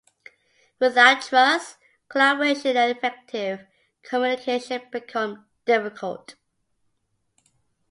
[0.79, 1.77] Without trust,
[2.09, 3.67] collaboration and effective
[4.01, 6.33] communication become difficult.